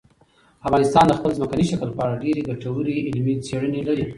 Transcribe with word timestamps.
افغانستان 0.67 1.05
د 1.07 1.13
خپل 1.19 1.31
ځمکني 1.37 1.63
شکل 1.71 1.89
په 1.95 2.01
اړه 2.05 2.21
ډېرې 2.23 2.41
ګټورې 2.49 2.95
علمي 3.07 3.35
څېړنې 3.47 3.81
لري. 3.87 4.05